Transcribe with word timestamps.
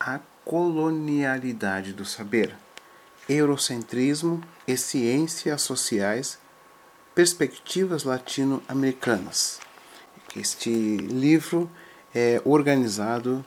a 0.00 0.18
colonialidade 0.46 1.92
do 1.92 2.06
saber, 2.06 2.56
eurocentrismo 3.28 4.42
e 4.66 4.74
ciências 4.74 5.60
sociais, 5.60 6.38
perspectivas 7.14 8.04
latino-americanas. 8.04 9.60
Este 10.34 10.70
livro 10.70 11.70
é 12.14 12.40
organizado 12.46 13.44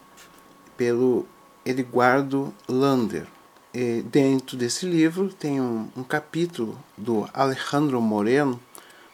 pelo 0.78 1.26
Eduardo 1.66 2.54
Lander. 2.70 3.26
E 3.74 4.04
dentro 4.04 4.56
desse 4.56 4.86
livro 4.86 5.34
tem 5.34 5.60
um, 5.60 5.90
um 5.98 6.04
capítulo 6.04 6.78
do 6.96 7.28
Alejandro 7.34 8.00
Moreno, 8.00 8.62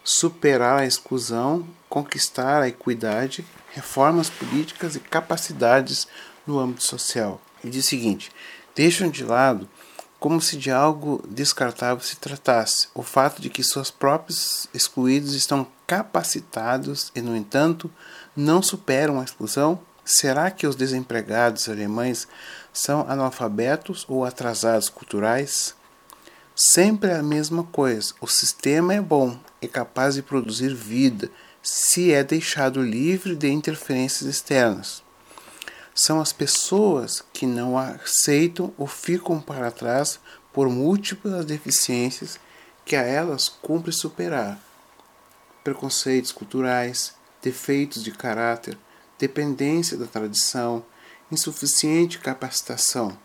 Superar 0.03 0.79
a 0.79 0.85
exclusão, 0.87 1.67
conquistar 1.87 2.63
a 2.63 2.67
equidade, 2.67 3.45
reformas 3.71 4.27
políticas 4.27 4.95
e 4.95 4.99
capacidades 4.99 6.07
no 6.50 6.59
âmbito 6.59 6.84
social. 6.84 7.39
Ele 7.63 7.71
diz 7.71 7.86
o 7.86 7.89
seguinte: 7.89 8.32
deixam 8.75 9.10
de 9.10 9.23
lado 9.23 9.69
como 10.19 10.42
se 10.42 10.57
de 10.57 10.69
algo 10.69 11.23
descartável 11.29 12.04
se 12.04 12.18
tratasse, 12.18 12.89
o 12.93 13.01
fato 13.01 13.42
de 13.42 13.50
que 13.50 13.64
seus 13.64 13.89
próprios 13.89 14.68
excluídos 14.73 15.33
estão 15.33 15.65
capacitados 15.87 17.09
e, 17.15 17.21
no 17.21 17.36
entanto, 17.36 17.89
não 18.36 18.61
superam 18.61 19.21
a 19.21 19.23
exclusão? 19.23 19.79
Será 20.04 20.51
que 20.51 20.68
os 20.68 20.75
desempregados 20.75 21.70
alemães 21.70 22.28
são 22.73 23.06
analfabetos 23.07 24.06
ou 24.09 24.25
atrasados 24.25 24.89
culturais? 24.89 25.73
Sempre 26.54 27.11
a 27.11 27.23
mesma 27.23 27.64
coisa. 27.64 28.14
O 28.20 28.28
sistema 28.28 28.93
é 28.93 29.00
bom, 29.00 29.39
é 29.61 29.68
capaz 29.68 30.15
de 30.15 30.21
produzir 30.21 30.73
vida 30.73 31.31
se 31.61 32.11
é 32.11 32.23
deixado 32.23 32.81
livre 32.81 33.36
de 33.36 33.50
interferências 33.50 34.28
externas. 34.28 35.03
São 36.02 36.21
as 36.21 36.31
pessoas 36.31 37.21
que 37.33 37.45
não 37.45 37.77
aceitam 37.77 38.73
ou 38.77 38.88
ficam 38.88 39.41
para 39.41 39.69
trás 39.69 40.17
por 40.53 40.69
múltiplas 40.69 41.44
deficiências 41.44 42.39
que 42.86 42.95
a 42.95 43.02
elas 43.02 43.50
cumpre 43.50 43.91
superar. 43.91 44.58
Preconceitos 45.61 46.31
culturais, 46.31 47.14
defeitos 47.41 48.02
de 48.02 48.11
caráter, 48.14 48.78
dependência 49.19 49.97
da 49.97 50.06
tradição, 50.06 50.86
insuficiente 51.30 52.17
capacitação. 52.17 53.17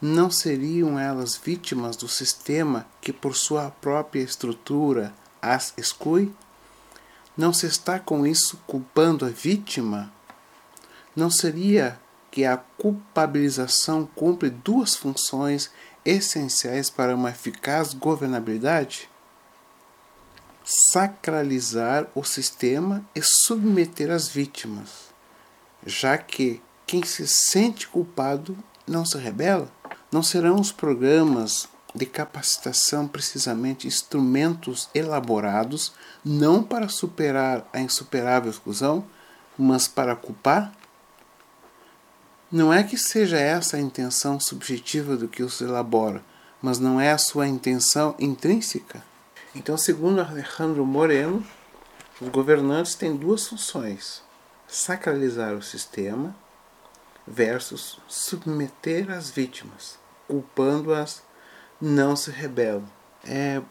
Não 0.00 0.28
seriam 0.28 0.98
elas 0.98 1.36
vítimas 1.36 1.94
do 1.94 2.08
sistema 2.08 2.84
que, 3.00 3.12
por 3.12 3.36
sua 3.36 3.70
própria 3.70 4.22
estrutura, 4.22 5.14
as 5.40 5.72
exclui? 5.76 6.34
Não 7.36 7.52
se 7.52 7.66
está 7.66 8.00
com 8.00 8.26
isso 8.26 8.60
culpando 8.66 9.24
a 9.24 9.28
vítima? 9.28 10.12
Não 11.14 11.30
seria 11.30 12.00
que 12.30 12.46
a 12.46 12.56
culpabilização 12.56 14.08
cumpre 14.14 14.48
duas 14.48 14.94
funções 14.94 15.70
essenciais 16.04 16.88
para 16.88 17.14
uma 17.14 17.30
eficaz 17.30 17.92
governabilidade? 17.92 19.10
Sacralizar 20.64 22.06
o 22.14 22.24
sistema 22.24 23.04
e 23.14 23.20
submeter 23.20 24.10
as 24.10 24.28
vítimas, 24.28 25.12
já 25.84 26.16
que 26.16 26.62
quem 26.86 27.04
se 27.04 27.26
sente 27.26 27.86
culpado 27.86 28.56
não 28.86 29.04
se 29.04 29.18
rebela? 29.18 29.70
Não 30.10 30.22
serão 30.22 30.58
os 30.58 30.72
programas 30.72 31.68
de 31.94 32.06
capacitação 32.06 33.06
precisamente 33.06 33.86
instrumentos 33.86 34.88
elaborados 34.94 35.92
não 36.24 36.62
para 36.62 36.88
superar 36.88 37.68
a 37.72 37.80
insuperável 37.80 38.50
exclusão, 38.50 39.04
mas 39.58 39.86
para 39.86 40.16
culpar? 40.16 40.72
Não 42.52 42.70
é 42.70 42.82
que 42.82 42.98
seja 42.98 43.38
essa 43.38 43.78
a 43.78 43.80
intenção 43.80 44.38
subjetiva 44.38 45.16
do 45.16 45.26
que 45.26 45.42
os 45.42 45.62
elabora, 45.62 46.22
mas 46.60 46.78
não 46.78 47.00
é 47.00 47.10
a 47.10 47.16
sua 47.16 47.48
intenção 47.48 48.14
intrínseca? 48.18 49.02
Então, 49.54 49.78
segundo 49.78 50.20
Alejandro 50.20 50.84
Moreno, 50.84 51.42
os 52.20 52.28
governantes 52.28 52.94
têm 52.94 53.16
duas 53.16 53.46
funções: 53.48 54.22
sacralizar 54.68 55.54
o 55.54 55.62
sistema 55.62 56.36
versus 57.26 57.98
submeter 58.06 59.10
as 59.10 59.30
vítimas, 59.30 59.98
culpando-as 60.28 61.22
não 61.80 62.14
se 62.14 62.30
rebelam. 62.30 62.84
É, 63.24 63.62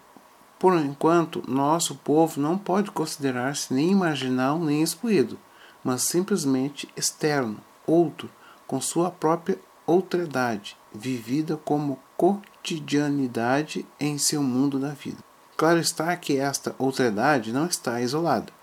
por 0.58 0.74
enquanto, 0.74 1.44
nosso 1.48 1.94
povo 1.98 2.42
não 2.42 2.58
pode 2.58 2.90
considerar-se 2.90 3.72
nem 3.72 3.94
marginal 3.94 4.58
nem 4.58 4.82
excluído, 4.82 5.38
mas 5.84 6.02
simplesmente 6.02 6.90
externo, 6.98 7.64
outro, 7.86 8.28
com 8.72 8.80
sua 8.80 9.12
própria 9.12 9.60
outredade, 9.86 10.78
vivida 10.96 11.58
como 11.58 12.00
cotidianidade 12.16 13.86
em 14.00 14.18
seu 14.18 14.42
mundo 14.42 14.80
da 14.80 14.92
vida. 14.92 15.18
Claro 15.58 15.78
está 15.78 16.16
que 16.16 16.38
esta 16.38 16.74
outredade 16.80 17.52
não 17.52 17.66
está 17.66 18.00
isolada. 18.00 18.54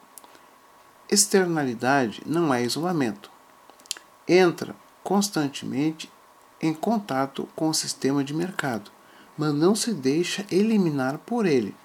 Externalidade 1.10 2.22
não 2.24 2.54
é 2.54 2.62
isolamento. 2.62 3.30
Entra 4.26 4.74
constantemente 5.04 6.10
em 6.58 6.72
contato 6.72 7.46
com 7.54 7.68
o 7.68 7.74
sistema 7.74 8.24
de 8.24 8.32
mercado 8.32 8.90
mas 9.36 9.52
não 9.52 9.74
se 9.74 9.92
deixa 9.92 10.46
eliminar 10.50 11.18
por 11.18 11.44
ele. 11.44 11.76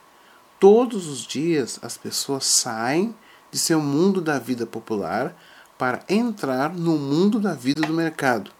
Todos 0.61 1.07
os 1.07 1.27
dias 1.27 1.77
as 1.81 1.97
pessoas 1.97 2.45
saem 2.45 3.13
de 3.51 3.59
seu 3.59 3.81
mundo 3.81 4.21
da 4.21 4.39
vida 4.39 4.65
popular 4.65 5.35
para 5.77 6.03
entrar 6.07 6.73
no 6.73 6.97
mundo 6.97 7.39
da 7.39 7.53
vida 7.53 7.81
do 7.81 7.93
mercado. 7.93 8.51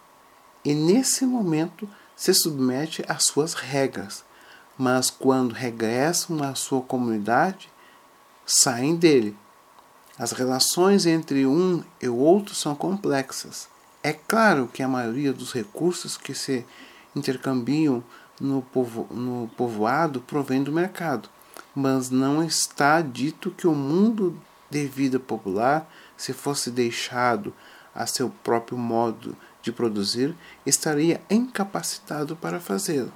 E 0.63 0.73
nesse 0.73 1.25
momento 1.25 1.87
se 2.15 2.33
submete 2.33 3.03
às 3.07 3.25
suas 3.25 3.53
regras, 3.53 4.23
mas 4.77 5.09
quando 5.09 5.53
regressam 5.53 6.41
à 6.43 6.55
sua 6.55 6.81
comunidade, 6.81 7.69
saem 8.45 8.95
dele. 8.95 9.37
As 10.17 10.31
relações 10.31 11.05
entre 11.05 11.45
um 11.45 11.83
e 12.01 12.07
o 12.07 12.15
outro 12.15 12.53
são 12.53 12.75
complexas. 12.75 13.67
É 14.01 14.13
claro 14.13 14.69
que 14.71 14.83
a 14.83 14.87
maioria 14.87 15.33
dos 15.33 15.53
recursos 15.53 16.17
que 16.17 16.33
se 16.33 16.65
intercambiam 17.15 18.03
no, 18.39 18.61
povo, 18.61 19.07
no 19.11 19.49
povoado 19.55 20.21
provém 20.21 20.63
do 20.63 20.71
mercado, 20.71 21.29
mas 21.73 22.09
não 22.09 22.43
está 22.43 23.01
dito 23.01 23.51
que 23.51 23.67
o 23.67 23.73
mundo 23.73 24.37
de 24.73 24.87
vida 24.87 25.19
popular, 25.19 25.87
se 26.17 26.33
fosse 26.33 26.71
deixado 26.71 27.53
a 27.93 28.07
seu 28.07 28.29
próprio 28.43 28.77
modo 28.77 29.37
de 29.61 29.71
produzir, 29.71 30.35
estaria 30.65 31.21
incapacitado 31.29 32.35
para 32.35 32.59
fazê-lo. 32.59 33.13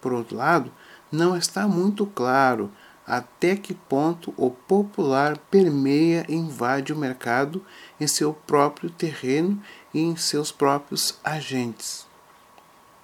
Por 0.00 0.12
outro 0.12 0.36
lado, 0.36 0.70
não 1.10 1.36
está 1.36 1.66
muito 1.66 2.06
claro 2.06 2.70
até 3.04 3.56
que 3.56 3.74
ponto 3.74 4.32
o 4.36 4.50
popular 4.50 5.36
permeia 5.50 6.24
e 6.28 6.34
invade 6.34 6.92
o 6.92 6.96
mercado 6.96 7.64
em 7.98 8.06
seu 8.06 8.32
próprio 8.32 8.88
terreno 8.88 9.60
e 9.92 10.00
em 10.00 10.16
seus 10.16 10.52
próprios 10.52 11.18
agentes. 11.24 12.09